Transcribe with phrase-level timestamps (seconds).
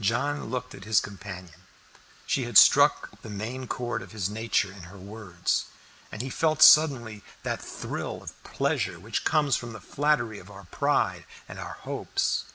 [0.00, 1.64] John looked at his companion.
[2.24, 5.66] She had struck the main chord of his nature in her words,
[6.10, 10.64] and he felt suddenly that thrill of pleasure which comes from the flattery of our
[10.64, 12.46] pride and our hopes.